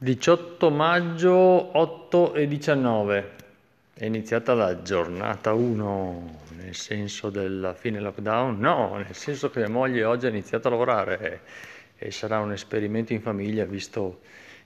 18 0.00 0.70
maggio 0.70 1.76
8 1.76 2.34
e 2.34 2.46
19 2.46 3.30
è 3.94 4.04
iniziata 4.04 4.54
la 4.54 4.80
giornata 4.80 5.54
1 5.54 6.40
nel 6.50 6.76
senso 6.76 7.30
della 7.30 7.74
fine 7.74 7.98
lockdown. 7.98 8.60
No 8.60 8.94
nel 8.94 9.16
senso 9.16 9.50
che 9.50 9.58
mia 9.58 9.68
moglie 9.68 10.04
oggi 10.04 10.26
ha 10.26 10.28
iniziato 10.28 10.68
a 10.68 10.70
lavorare 10.70 11.40
e 11.96 12.12
sarà 12.12 12.38
un 12.38 12.52
esperimento 12.52 13.12
in 13.12 13.20
famiglia 13.20 13.64
visto 13.64 14.20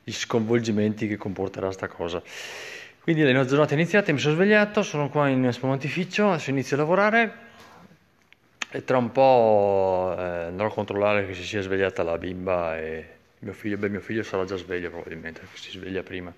gli 0.04 0.12
sconvolgimenti 0.12 1.08
che 1.08 1.16
comporterà 1.16 1.72
sta 1.72 1.88
cosa. 1.88 2.22
Quindi 3.00 3.22
giornate 3.22 3.46
giornata 3.46 3.72
iniziate 3.72 4.12
mi 4.12 4.18
sono 4.18 4.34
svegliato 4.34 4.82
sono 4.82 5.08
qua 5.08 5.28
in 5.28 5.50
spumantificio 5.50 6.28
adesso 6.28 6.50
inizio 6.50 6.76
a 6.76 6.80
lavorare 6.80 7.36
e 8.68 8.84
tra 8.84 8.98
un 8.98 9.10
po' 9.10 10.14
eh, 10.14 10.22
andrò 10.22 10.66
a 10.66 10.70
controllare 10.70 11.24
che 11.26 11.32
si 11.32 11.42
sia 11.42 11.62
svegliata 11.62 12.02
la 12.02 12.18
bimba 12.18 12.78
e 12.78 13.20
mio 13.42 13.52
figlio, 13.52 13.76
beh, 13.76 13.88
mio 13.88 14.00
figlio 14.00 14.22
sarà 14.22 14.44
già 14.44 14.56
sveglio 14.56 14.90
probabilmente, 14.90 15.42
si 15.54 15.70
sveglia 15.70 16.02
prima. 16.02 16.32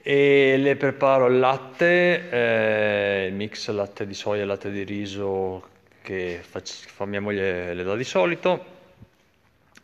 E 0.00 0.56
le 0.58 0.76
preparo 0.76 1.26
il 1.26 1.38
latte, 1.38 2.28
eh, 3.26 3.30
mix 3.30 3.68
latte 3.70 4.06
di 4.06 4.14
soia 4.14 4.42
e 4.42 4.44
latte 4.44 4.70
di 4.70 4.82
riso 4.84 5.68
che 6.02 6.40
fa, 6.42 6.60
fa 6.62 7.04
mia 7.06 7.20
moglie 7.20 7.74
le 7.74 7.82
dà 7.82 7.96
di 7.96 8.04
solito. 8.04 8.64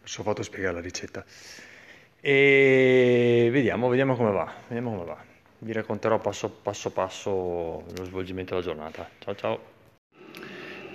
Mi 0.03 0.09
sono 0.09 0.29
fatto 0.29 0.43
spiegare 0.43 0.75
la 0.75 0.81
ricetta. 0.81 1.25
E 2.21 3.49
vediamo, 3.51 3.89
vediamo 3.89 4.15
come 4.15 4.31
va, 4.31 4.53
vediamo 4.69 4.91
come 4.91 5.05
va. 5.05 5.19
Vi 5.59 5.73
racconterò 5.73 6.19
passo 6.19 6.49
passo 6.51 6.91
passo 6.91 7.31
lo 7.97 8.05
svolgimento 8.05 8.55
della 8.55 8.67
giornata. 8.67 9.09
Ciao 9.19 9.35
ciao. 9.35 9.80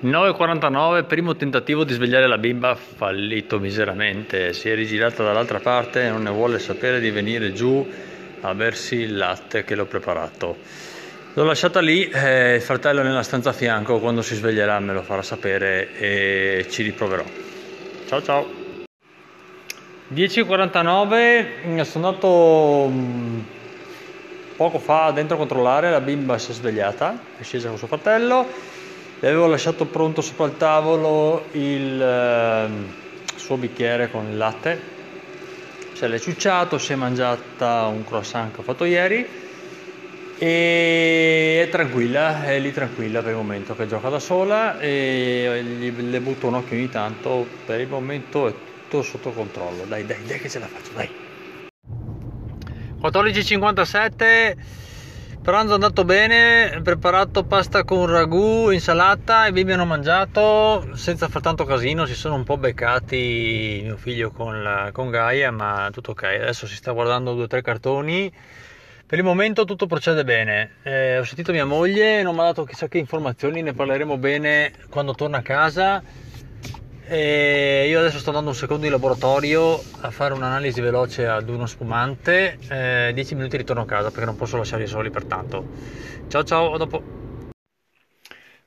9.49, 0.06 1.06
primo 1.06 1.36
tentativo 1.36 1.84
di 1.84 1.94
svegliare 1.94 2.28
la 2.28 2.38
bimba, 2.38 2.76
fallito 2.76 3.60
miseramente, 3.60 4.54
si 4.54 4.70
è 4.70 4.76
rigirata 4.76 5.24
dall'altra 5.24 5.60
parte 5.60 6.04
e 6.04 6.10
non 6.12 6.22
ne 6.22 6.30
vuole 6.30 6.60
sapere 6.60 7.00
di 7.00 7.10
venire 7.10 7.54
giù 7.54 7.84
a 8.42 8.54
bersi 8.54 8.98
il 8.98 9.18
latte 9.18 9.64
che 9.64 9.74
l'ho 9.74 9.86
preparato. 9.86 10.58
L'ho 11.34 11.44
lasciata 11.44 11.80
lì, 11.80 12.08
eh, 12.08 12.54
il 12.54 12.62
fratello 12.62 13.02
nella 13.02 13.24
stanza 13.24 13.50
a 13.50 13.54
fianco, 13.54 13.98
quando 13.98 14.22
si 14.22 14.36
sveglierà 14.36 14.80
me 14.80 14.94
lo 14.94 15.02
farà 15.02 15.24
sapere 15.24 15.98
e 15.98 16.68
ci 16.70 16.84
riproverò. 16.84 17.24
Ciao 18.06 18.22
ciao! 18.22 18.48
10.49, 20.14 21.82
sono 21.82 22.06
andato 22.06 22.88
mm, 22.92 23.40
poco 24.56 24.78
fa 24.78 25.10
dentro 25.10 25.36
a 25.36 25.40
controllare, 25.40 25.90
la 25.90 26.00
bimba 26.00 26.38
si 26.38 26.52
è 26.52 26.54
svegliata, 26.54 27.18
è 27.40 27.42
scesa 27.42 27.70
con 27.70 27.80
suo 27.80 27.88
fratello 27.88 28.76
le 29.20 29.28
avevo 29.28 29.48
lasciato 29.48 29.86
pronto 29.86 30.22
sopra 30.22 30.46
il 30.46 30.58
tavolo 30.58 31.46
il 31.52 32.02
eh, 32.02 32.68
suo 33.36 33.58
bicchiere 33.58 34.12
con 34.12 34.28
il 34.30 34.38
latte, 34.38 34.94
se 35.94 36.08
l'è 36.08 36.20
ciucciato, 36.20 36.78
si 36.78 36.92
è 36.92 36.96
mangiata 36.96 37.86
un 37.86 38.04
croissant 38.04 38.54
che 38.54 38.60
ho 38.60 38.64
fatto 38.64 38.84
ieri 38.84 39.26
e 40.38 41.64
è 41.66 41.70
tranquilla, 41.70 42.44
è 42.44 42.60
lì 42.60 42.74
tranquilla 42.74 43.22
per 43.22 43.32
il 43.32 43.38
momento 43.38 43.76
che 43.76 43.88
gioca 43.88 44.10
da 44.10 44.20
sola 44.20 44.78
e 44.80 45.64
gli, 45.64 45.94
le 45.98 46.20
butto 46.20 46.48
un 46.48 46.56
occhio 46.56 46.76
ogni 46.76 46.90
tanto, 46.90 47.48
per 47.66 47.80
il 47.80 47.88
momento 47.88 48.48
è 48.48 48.54
tutto 48.82 49.02
sotto 49.02 49.32
controllo, 49.32 49.86
dai 49.86 50.06
dai 50.06 50.24
dai 50.26 50.40
che 50.40 50.50
ce 50.50 50.60
la 50.60 50.68
faccio, 50.68 50.92
dai. 50.94 51.10
14.57 53.02 54.56
Pranzo 55.46 55.74
è 55.74 55.76
andato 55.76 56.06
bene, 56.06 56.82
preparato 56.82 57.44
pasta 57.44 57.84
con 57.84 58.08
ragù, 58.08 58.72
insalata, 58.72 59.46
i 59.46 59.52
bimbi 59.52 59.74
hanno 59.74 59.86
mangiato 59.86 60.96
senza 60.96 61.28
far 61.28 61.44
tanto 61.44 61.66
casino, 61.66 62.08
si 62.08 62.16
sono 62.16 62.34
un 62.34 62.44
po' 62.44 62.58
beccati 62.58 63.82
mio 63.84 63.96
figlio 63.96 64.32
con, 64.32 64.64
la, 64.64 64.90
con 64.92 65.12
Gaia, 65.12 65.52
ma 65.52 65.90
tutto 65.92 66.12
ok. 66.12 66.24
Adesso 66.24 66.66
si 66.66 66.74
sta 66.74 66.94
guardando 66.94 67.36
due 67.36 67.44
o 67.44 67.48
tre 67.48 67.62
cartoni. 67.62 68.34
Per 69.06 69.20
il 69.20 69.24
momento 69.24 69.66
tutto 69.66 69.86
procede 69.86 70.24
bene. 70.24 70.78
Eh, 70.82 71.20
ho 71.20 71.24
sentito 71.24 71.52
mia 71.52 71.66
moglie, 71.66 72.24
non 72.24 72.34
mi 72.34 72.42
ha 72.42 72.46
dato 72.46 72.64
chissà 72.64 72.88
che 72.88 72.98
informazioni, 72.98 73.62
ne 73.62 73.74
parleremo 73.74 74.18
bene 74.18 74.74
quando 74.90 75.14
torna 75.14 75.38
a 75.38 75.44
casa 75.44 76.02
e 77.08 77.86
io 77.88 78.00
adesso 78.00 78.18
sto 78.18 78.30
andando 78.30 78.50
un 78.50 78.56
secondo 78.56 78.86
in 78.86 78.92
laboratorio 78.92 79.80
a 80.02 80.10
fare 80.10 80.34
un'analisi 80.34 80.82
veloce 80.82 81.28
ad 81.28 81.50
uno 81.50 81.68
spumante. 81.68 82.58
10 82.58 82.70
eh, 82.70 83.36
minuti 83.36 83.58
ritorno 83.58 83.84
a 83.84 83.86
casa 83.86 84.10
perché 84.10 84.26
non 84.26 84.36
posso 84.36 84.58
lasciarli 84.58 84.88
soli 84.88 85.12
pertanto. 85.12 85.68
Ciao 86.28 86.44
ciao, 86.44 86.74
a 86.74 86.78
dopo. 86.78 87.04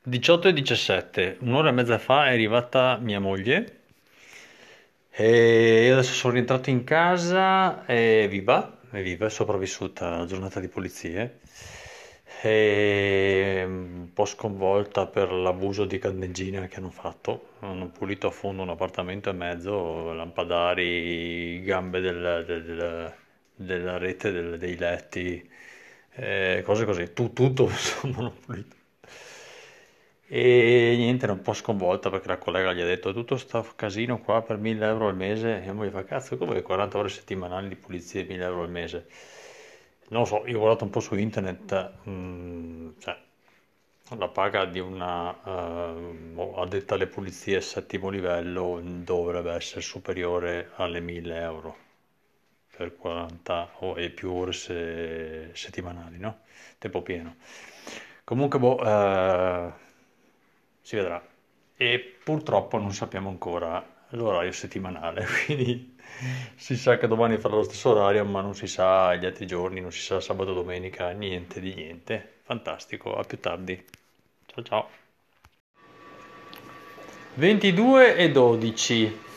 18 0.03 0.47
e 0.47 0.53
17, 0.53 1.37
un'ora 1.41 1.69
e 1.69 1.71
mezza 1.73 1.97
fa 1.97 2.27
è 2.27 2.31
arrivata 2.31 2.97
mia 3.01 3.19
moglie 3.19 3.79
e 5.11 5.85
io 5.85 5.93
adesso 5.93 6.13
sono 6.13 6.33
rientrato 6.33 6.69
in 6.69 6.85
casa 6.85 7.85
e 7.85 8.27
viva, 8.29 8.79
è 8.89 9.01
viva, 9.01 9.25
è 9.25 9.29
sopravvissuta 9.29 10.19
la 10.19 10.25
giornata 10.25 10.61
di 10.61 10.69
pulizie 10.69 11.39
e 12.41 13.63
un 13.65 14.11
po' 14.13 14.25
sconvolta 14.25 15.07
per 15.07 15.31
l'abuso 15.31 15.85
di 15.85 15.97
candeggina 15.99 16.67
che 16.67 16.77
hanno 16.77 16.89
fatto. 16.91 17.49
Hanno 17.59 17.89
pulito 17.89 18.27
a 18.27 18.31
fondo 18.31 18.61
un 18.63 18.69
appartamento 18.69 19.29
e 19.29 19.33
mezzo, 19.33 20.13
lampadari, 20.13 21.61
gambe 21.63 21.99
del, 21.99 22.43
del, 22.45 23.13
della 23.55 23.97
rete 23.97 24.31
del, 24.31 24.57
dei 24.57 24.77
letti, 24.77 25.49
eh, 26.15 26.61
cose 26.65 26.85
così. 26.85 27.11
Tu, 27.13 27.33
tutto 27.33 27.63
insomma 27.69 28.17
hanno 28.19 28.31
pulito. 28.45 28.75
E 30.31 30.93
niente, 30.95 31.25
un 31.25 31.41
po' 31.41 31.53
sconvolta 31.53 32.09
perché 32.11 32.27
la 32.27 32.37
collega 32.37 32.71
gli 32.73 32.81
ha 32.81 32.85
detto 32.85 33.11
tutto 33.13 33.35
sto 33.37 33.65
casino 33.75 34.21
qua 34.21 34.41
per 34.43 34.57
1000 34.57 34.85
euro 34.85 35.07
al 35.07 35.15
mese 35.15 35.63
e 35.63 35.71
moglie 35.71 35.89
fa 35.89 36.03
cazzo 36.03 36.37
come 36.37 36.61
40 36.61 36.97
ore 36.99 37.09
settimanali 37.09 37.67
di 37.67 37.75
pulizia 37.75 38.21
e 38.21 38.25
1000 38.25 38.43
euro 38.45 38.61
al 38.61 38.69
mese 38.69 39.07
non 40.09 40.21
lo 40.21 40.25
so, 40.25 40.45
io 40.47 40.57
ho 40.57 40.59
guardato 40.59 40.83
un 40.83 40.89
po' 40.89 40.99
su 40.99 41.15
internet, 41.15 41.91
mh, 42.03 42.11
mm, 42.11 42.89
cioè, 42.99 43.17
la 44.17 44.27
paga 44.27 44.65
di 44.65 44.79
una 44.79 45.29
uh, 45.29 46.53
addetta 46.57 46.95
alle 46.95 47.07
pulizie 47.07 47.61
settimo 47.61 48.09
livello 48.09 48.79
dovrebbe 48.83 49.51
essere 49.51 49.81
superiore 49.81 50.71
alle 50.75 50.99
1000 50.99 51.39
euro 51.39 51.77
per 52.75 52.95
40 52.95 53.69
o 53.79 53.99
e 53.99 54.09
più 54.09 54.31
ore 54.31 54.53
se, 54.53 55.49
settimanali, 55.53 56.17
no? 56.17 56.39
Tempo 56.79 57.01
pieno. 57.01 57.35
Comunque, 58.23 58.57
boh, 58.57 58.75
uh, 58.81 59.71
si 60.81 60.95
vedrà. 60.95 61.21
E 61.75 62.17
purtroppo 62.23 62.77
non 62.77 62.93
sappiamo 62.93 63.29
ancora 63.29 63.98
l'orario 64.09 64.51
settimanale, 64.51 65.25
quindi 65.45 65.97
si 66.55 66.75
sa 66.75 66.97
che 66.97 67.07
domani 67.07 67.37
farà 67.37 67.55
lo 67.55 67.63
stesso 67.63 67.91
orario, 67.91 68.25
ma 68.25 68.41
non 68.41 68.55
si 68.55 68.67
sa 68.67 69.15
gli 69.15 69.25
altri 69.25 69.45
giorni, 69.45 69.81
non 69.81 69.91
si 69.91 70.01
sa 70.01 70.19
sabato, 70.19 70.53
domenica, 70.53 71.11
niente 71.11 71.59
di 71.59 71.73
niente. 71.73 72.37
Fantastico, 72.43 73.15
a 73.15 73.23
più 73.23 73.39
tardi. 73.39 73.85
Ciao 74.45 74.63
ciao. 74.63 74.89
22 77.35 78.15
e 78.15 78.31
12. 78.31 79.27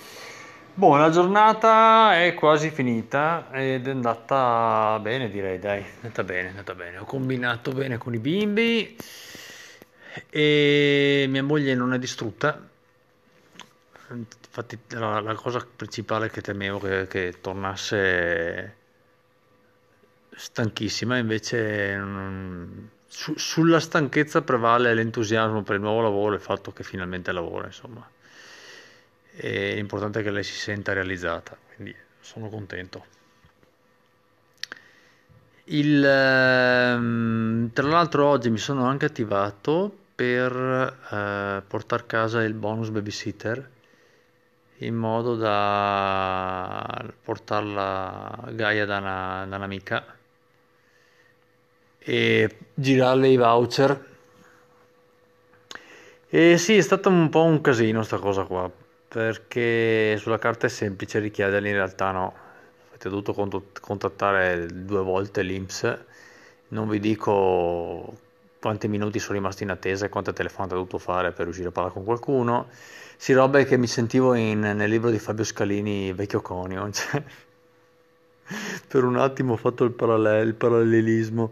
Boh, 0.75 0.97
la 0.97 1.11
giornata 1.11 2.19
è 2.23 2.33
quasi 2.33 2.71
finita 2.71 3.49
ed 3.53 3.87
è 3.87 3.91
andata 3.91 4.99
bene, 5.01 5.29
direi, 5.29 5.59
dai, 5.59 5.81
è 5.81 5.95
andata 5.97 6.25
bene, 6.25 6.47
è 6.47 6.51
andata 6.51 6.75
bene. 6.75 6.97
Ho 6.97 7.05
combinato 7.05 7.73
bene 7.73 7.99
con 7.99 8.15
i 8.15 8.19
bimbi 8.19 8.97
e 10.31 11.27
mia 11.29 11.43
moglie 11.43 11.75
non 11.75 11.93
è 11.93 11.99
distrutta, 11.99 12.71
infatti 14.15 14.79
la, 14.91 15.21
la 15.21 15.35
cosa 15.35 15.67
principale 15.77 16.31
che 16.31 16.41
temevo 16.41 16.79
che, 16.79 17.07
che 17.07 17.35
tornasse 17.41 18.77
stanchissima, 20.35 21.19
invece 21.19 21.97
non, 21.97 22.91
su, 23.07 23.35
sulla 23.37 23.81
stanchezza 23.81 24.43
prevale 24.43 24.95
l'entusiasmo 24.95 25.63
per 25.63 25.77
il 25.77 25.83
nuovo 25.83 26.01
lavoro 26.01 26.33
e 26.33 26.37
il 26.37 26.43
fatto 26.43 26.73
che 26.73 26.83
finalmente 26.83 27.33
lavora, 27.33 27.67
insomma. 27.67 28.09
È 29.35 29.85
che 29.87 30.31
lei 30.31 30.43
si 30.43 30.55
senta 30.55 30.93
realizzata, 30.93 31.57
quindi 31.75 31.95
sono 32.21 32.49
contento. 32.49 33.07
Il, 35.65 36.05
ehm, 36.05 37.73
tra 37.73 37.87
l'altro 37.87 38.27
oggi 38.27 38.51
mi 38.51 38.59
sono 38.59 38.85
anche 38.87 39.07
attivato 39.07 39.97
per 40.15 40.53
eh, 40.55 41.63
portare 41.67 42.03
a 42.03 42.07
casa 42.07 42.43
il 42.43 42.55
bonus 42.55 42.91
babysitter 42.91 43.71
in 44.87 44.95
modo 44.95 45.37
da 45.37 47.05
portarla 47.23 48.49
Gaia 48.53 48.85
da, 48.85 48.99
una, 48.99 49.47
da 49.49 49.57
un'amica 49.57 50.05
e 51.99 52.59
girarle 52.75 53.29
i 53.29 53.37
voucher. 53.37 54.11
E 56.29 56.57
sì, 56.59 56.77
è 56.77 56.81
stato 56.81 57.09
un 57.09 57.29
po' 57.29 57.43
un 57.45 57.61
casino 57.61 58.03
sta 58.03 58.19
cosa 58.19 58.45
qua, 58.45 58.71
perché 59.09 60.17
sulla 60.19 60.39
carta 60.39 60.67
è 60.67 60.71
semplice 60.71 61.19
richiederli, 61.19 61.69
in 61.69 61.75
realtà 61.75 62.11
no. 62.11 62.35
Avete 62.89 63.09
dovuto 63.09 63.35
contattare 63.81 64.67
due 64.67 65.03
volte 65.03 65.43
l'Inps, 65.43 65.99
non 66.69 66.89
vi 66.89 66.99
dico 67.01 68.17
quanti 68.63 68.87
minuti 68.87 69.19
sono 69.19 69.39
rimasti 69.39 69.65
in 69.65 69.71
attesa 69.71 70.07
e 70.07 70.09
quante 70.09 70.33
telefonate 70.33 70.75
ho 70.75 70.77
dovuto 70.77 70.99
fare 70.99 71.33
per 71.33 71.47
riuscire 71.47 71.69
a 71.69 71.73
parlare 71.73 71.93
con 71.93 72.05
qualcuno. 72.05 72.69
Si 73.17 73.33
robe 73.33 73.65
che 73.65 73.77
mi 73.77 73.89
sentivo 73.89 74.35
in, 74.35 74.61
nel 74.61 74.89
libro 74.89 75.11
di 75.11 75.19
Fabio 75.19 75.43
Scalini 75.43 76.13
Vecchio 76.13 76.41
Conio. 76.41 76.89
Cioè. 76.93 77.23
per 78.87 79.05
un 79.05 79.17
attimo 79.17 79.55
ho 79.55 79.57
fatto 79.57 79.83
il, 79.83 79.91
parallel- 79.91 80.47
il 80.47 80.55
parallelismo. 80.55 81.51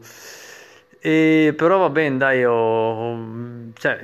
E, 1.00 1.52
però 1.56 1.78
va 1.78 1.90
bene, 1.90 2.16
dai, 2.16 2.44
ho, 2.44 3.72
cioè, 3.74 3.98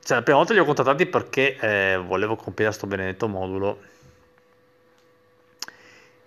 cioè, 0.00 0.16
la 0.16 0.22
prima 0.22 0.38
volta 0.38 0.54
li 0.54 0.58
ho 0.58 0.64
contattati 0.64 1.06
perché 1.06 1.56
eh, 1.60 2.02
volevo 2.04 2.34
compilare 2.34 2.74
sto 2.74 2.86
benedetto 2.88 3.28
modulo 3.28 3.78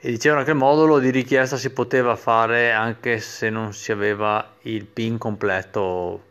e 0.03 0.09
dicevano 0.09 0.43
che 0.43 0.49
il 0.49 0.57
modulo 0.57 0.97
di 0.97 1.11
richiesta 1.11 1.57
si 1.57 1.69
poteva 1.69 2.15
fare 2.15 2.71
anche 2.71 3.19
se 3.19 3.51
non 3.51 3.71
si 3.71 3.91
aveva 3.91 4.55
il 4.61 4.85
PIN 4.85 5.19
completo 5.19 6.23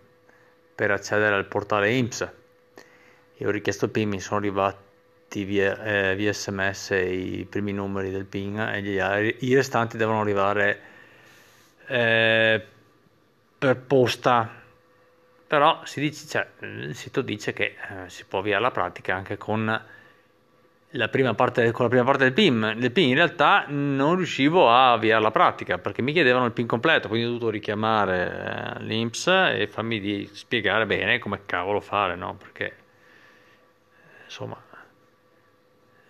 per 0.74 0.90
accedere 0.90 1.36
al 1.36 1.46
portale 1.46 1.92
IMSS. 1.92 2.28
Io 3.36 3.46
ho 3.46 3.50
richiesto 3.52 3.84
il 3.84 3.92
PIN, 3.92 4.08
mi 4.08 4.18
sono 4.18 4.40
arrivati 4.40 5.44
via, 5.44 5.80
eh, 5.84 6.16
via 6.16 6.32
sms 6.32 6.90
i 6.90 7.46
primi 7.48 7.72
numeri 7.72 8.10
del 8.10 8.24
PIN 8.24 8.58
e 8.58 8.82
gli, 8.82 8.98
i 9.46 9.54
restanti 9.54 9.96
devono 9.96 10.20
arrivare 10.20 10.80
eh, 11.86 12.60
per 13.56 13.76
posta. 13.76 14.52
Però 15.46 15.80
si 15.84 16.00
dice, 16.00 16.26
cioè, 16.26 16.46
il 16.62 16.96
sito 16.96 17.22
dice 17.22 17.52
che 17.52 17.76
eh, 17.76 18.08
si 18.08 18.24
può 18.24 18.40
avviare 18.40 18.62
la 18.62 18.72
pratica 18.72 19.14
anche 19.14 19.36
con 19.36 19.80
prima 21.08 21.34
parte, 21.34 21.70
con 21.70 21.84
la 21.84 21.90
prima 21.90 22.04
parte 22.04 22.24
del 22.24 22.32
PIN, 22.32 22.74
del 22.76 22.90
PIN 22.90 23.10
in 23.10 23.14
realtà 23.14 23.64
non 23.68 24.16
riuscivo 24.16 24.68
a 24.68 24.92
avviare 24.92 25.22
la 25.22 25.30
pratica 25.30 25.78
perché 25.78 26.02
mi 26.02 26.12
chiedevano 26.12 26.46
il 26.46 26.52
PIN 26.52 26.66
completo, 26.66 27.06
quindi 27.06 27.26
ho 27.26 27.30
dovuto 27.30 27.50
richiamare 27.50 28.76
eh, 28.78 28.82
l'INPS 28.82 29.26
e 29.28 29.68
farmi 29.70 30.00
di 30.00 30.28
spiegare 30.32 30.86
bene 30.86 31.20
come 31.20 31.42
cavolo 31.46 31.80
fare, 31.80 32.16
no? 32.16 32.34
Perché 32.36 32.76
insomma, 34.24 34.60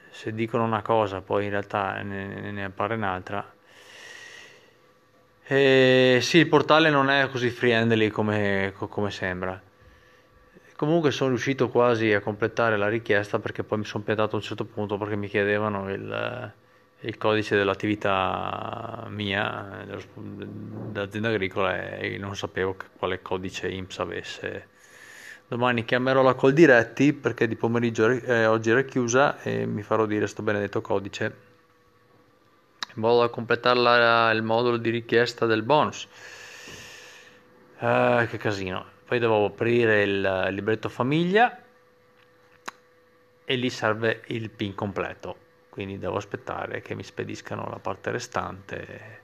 se 0.09 0.35
dicono 0.35 0.65
una 0.65 0.83
cosa 0.83 1.21
poi 1.21 1.45
in 1.45 1.51
realtà 1.51 2.01
ne, 2.03 2.51
ne 2.51 2.65
appare 2.65 2.95
un'altra. 2.95 3.53
E 5.47 6.19
sì, 6.23 6.39
il 6.39 6.49
portale 6.49 6.91
non 6.91 7.11
è 7.11 7.29
così 7.29 7.51
friendly 7.51 8.09
come, 8.09 8.73
come 8.77 9.11
sembra. 9.11 9.61
Comunque 10.81 11.11
sono 11.11 11.29
riuscito 11.29 11.69
quasi 11.69 12.11
a 12.15 12.23
completare 12.23 12.79
la 12.79 12.89
richiesta 12.89 13.39
perché 13.39 13.63
poi 13.63 13.77
mi 13.77 13.85
sono 13.85 14.03
piantato 14.03 14.37
a 14.37 14.39
un 14.39 14.43
certo 14.43 14.65
punto 14.65 14.97
perché 14.97 15.15
mi 15.15 15.29
chiedevano 15.29 15.93
il, 15.93 16.53
il 17.01 17.19
codice 17.19 17.55
dell'attività 17.55 19.07
mia, 19.11 19.85
dell'azienda 20.91 21.29
agricola 21.29 21.99
e 21.99 22.17
non 22.17 22.35
sapevo 22.35 22.77
quale 22.97 23.21
codice 23.21 23.69
IMSS 23.69 23.99
avesse. 23.99 24.69
Domani 25.49 25.85
chiamerò 25.85 26.23
la 26.23 26.35
call 26.35 26.53
diretti 26.53 27.13
perché 27.13 27.47
di 27.47 27.57
pomeriggio 27.57 28.09
eh, 28.09 28.47
oggi 28.47 28.71
era 28.71 28.81
chiusa 28.81 29.39
e 29.43 29.67
mi 29.67 29.83
farò 29.83 30.07
dire 30.07 30.27
sto 30.27 30.41
benedetto 30.41 30.81
codice 30.81 31.37
in 32.95 33.03
modo 33.03 33.21
da 33.21 33.29
completare 33.29 34.35
il 34.35 34.43
modulo 34.43 34.79
di 34.79 34.89
richiesta 34.89 35.45
del 35.45 35.63
bonus. 35.63 36.09
Uh, 37.81 38.27
che 38.27 38.39
casino 38.39 38.99
poi 39.11 39.19
devo 39.19 39.47
aprire 39.47 40.05
il 40.05 40.49
libretto 40.53 40.89
famiglia 40.89 41.61
e 43.45 43.55
lì 43.57 43.69
serve 43.69 44.23
il 44.27 44.51
pin 44.51 44.73
completo. 44.77 45.37
Quindi 45.69 45.99
devo 45.99 46.17
aspettare 46.17 46.81
che 46.81 46.95
mi 46.95 47.03
spediscano 47.03 47.69
la 47.69 47.81
parte 47.81 48.13
restante 48.13 49.23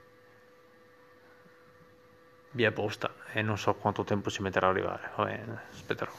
via 2.51 2.73
posta 2.73 3.15
e 3.33 3.43
non 3.43 3.57
so 3.59 3.75
quanto 3.75 4.03
tempo 4.03 4.29
ci 4.29 4.43
metterà 4.43 4.67
a 4.67 4.71
arrivare. 4.71 5.11
Va 5.15 5.25
bene 5.25 5.61
aspetterò. 5.71 6.11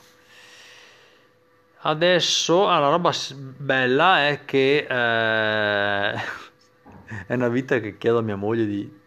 Adesso 1.80 2.70
ah, 2.70 2.80
la 2.80 2.88
roba 2.88 3.12
bella 3.36 4.30
è 4.30 4.46
che 4.46 4.88
eh, 4.90 6.16
è 7.28 7.34
una 7.34 7.50
vita 7.50 7.80
che 7.80 7.98
chiedo 7.98 8.20
a 8.20 8.22
mia 8.22 8.38
moglie 8.38 8.66
di, 8.66 9.00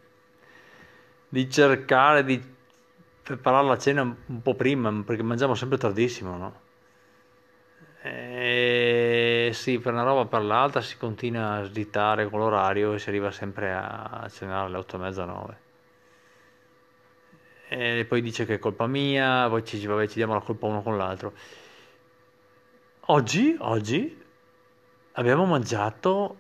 di 1.31 1.51
cercare 1.51 2.25
di 2.25 2.59
preparare 3.31 3.67
la 3.67 3.79
cena 3.79 4.03
un 4.03 4.43
po' 4.43 4.55
prima, 4.55 4.91
perché 5.05 5.23
mangiamo 5.23 5.55
sempre 5.55 5.79
tardissimo, 5.79 6.37
no? 6.37 6.61
E 8.03 9.51
sì, 9.53 9.79
per 9.79 9.93
una 9.93 10.03
roba 10.03 10.21
o 10.23 10.27
per 10.27 10.43
l'altra 10.43 10.81
si 10.81 10.97
continua 10.97 11.59
a 11.59 11.65
slittare 11.65 12.29
con 12.29 12.41
l'orario 12.41 12.95
e 12.95 12.99
si 12.99 13.09
arriva 13.09 13.31
sempre 13.31 13.73
a 13.73 14.27
cenare 14.29 14.67
alle 14.67 14.79
8 14.79 14.97
e 14.97 14.99
mezza, 14.99 15.25
9. 15.25 15.59
E 17.69 18.05
poi 18.09 18.21
dice 18.21 18.45
che 18.47 18.55
è 18.55 18.59
colpa 18.59 18.89
mia, 18.89 19.47
poi 19.49 19.65
ci, 19.65 19.87
vabbè, 19.87 20.09
ci 20.09 20.17
diamo 20.17 20.35
la 20.35 20.41
colpa 20.41 20.67
uno 20.67 20.83
con 20.83 20.97
l'altro. 20.97 21.33
Oggi, 23.07 23.55
oggi 23.61 24.25
abbiamo 25.13 25.45
mangiato, 25.45 26.37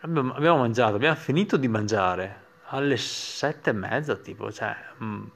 abbiamo, 0.00 0.34
abbiamo 0.34 0.58
mangiato, 0.58 0.96
abbiamo 0.96 1.16
finito 1.16 1.56
di 1.56 1.68
mangiare 1.68 2.44
alle 2.68 2.98
sette 2.98 3.70
e 3.70 3.72
mezza, 3.72 4.16
tipo, 4.16 4.52
cioè, 4.52 4.74
mh, 4.98 5.04
mm, 5.04 5.26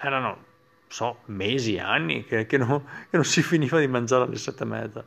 erano 0.00 0.46
so, 0.88 1.18
mesi, 1.26 1.78
anni 1.78 2.24
che, 2.24 2.46
che, 2.46 2.56
non, 2.56 2.84
che, 3.10 3.16
non, 3.16 3.24
si 3.24 3.42
finiva 3.42 3.78
di 3.78 3.86
mangiare 3.86 4.24
alle 4.24 4.36
sette 4.36 4.62
e 4.64 4.66
mezza. 4.66 5.04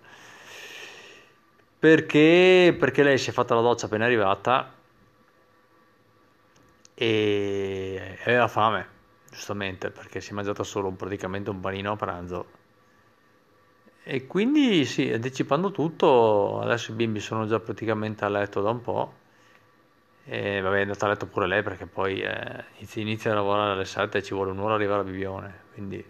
Perché, 1.80 2.76
perché 2.78 3.04
lei 3.04 3.18
si 3.18 3.32
è 3.32 3.34
fatta 3.34 3.56
la 3.56 3.62
doccia 3.62 3.88
appena 3.88 4.06
arrivata 4.06 4.72
e 6.94 8.18
aveva 8.26 8.48
fame, 8.48 8.88
giustamente, 9.32 9.90
perché 9.90 10.22
si 10.22 10.32
è 10.32 10.34
mangiata 10.34 10.64
solo 10.64 10.92
praticamente 10.92 11.50
un 11.50 11.60
panino 11.60 11.94
a 11.94 11.96
pranzo. 11.96 12.60
E 14.04 14.28
quindi 14.28 14.86
sì, 14.86 15.12
anticipando 15.12 15.72
tutto, 15.72 16.60
adesso 16.60 16.92
i 16.92 16.96
bimbi 16.96 17.20
sono 17.20 17.48
già 17.48 17.60
praticamente 17.60 18.26
a 18.26 18.30
letto 18.30 18.62
da 18.62 18.70
un 18.70 18.82
po' 18.82 19.14
E 20.24 20.62
vabbè, 20.62 20.78
è 20.78 20.82
andata 20.82 21.06
a 21.06 21.10
letto 21.10 21.26
pure 21.26 21.48
lei 21.48 21.64
perché 21.64 21.88
poi 21.88 22.22
eh, 22.22 22.64
inizia 22.96 23.32
a 23.32 23.36
lavorare 23.36 23.72
alle 23.72 23.86
7 23.86 24.20
e 24.20 24.24
ci 24.24 24.34
vuole 24.34 24.52
un'ora 24.52 24.76
arrivare 24.76 25.02
a 25.02 25.04
Bibione, 25.04 25.60
quindi 25.74 26.04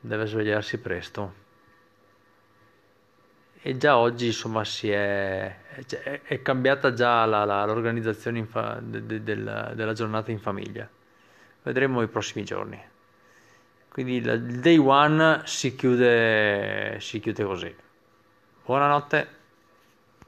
deve 0.00 0.26
svegliarsi 0.26 0.78
presto. 0.78 1.46
E 3.60 3.76
già 3.76 3.96
oggi 3.96 4.26
insomma 4.26 4.64
si 4.64 4.90
è, 4.90 5.56
è, 5.72 6.20
è 6.22 6.42
cambiata 6.42 6.92
già 6.92 7.24
la, 7.24 7.44
la, 7.44 7.64
l'organizzazione 7.64 8.44
fa, 8.44 8.78
de, 8.80 9.04
de, 9.04 9.22
della, 9.22 9.72
della 9.74 9.94
giornata 9.94 10.30
in 10.30 10.38
famiglia. 10.38 10.88
Vedremo 11.62 12.02
i 12.02 12.08
prossimi 12.08 12.44
giorni. 12.44 12.80
Quindi 13.88 14.16
il 14.16 14.60
day 14.60 14.76
one 14.76 15.42
si 15.44 15.74
chiude, 15.74 16.98
si 17.00 17.18
chiude 17.18 17.44
così. 17.44 17.76
Buonanotte. 18.64 19.37